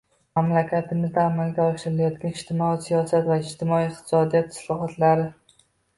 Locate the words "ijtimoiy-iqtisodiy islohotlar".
3.45-5.27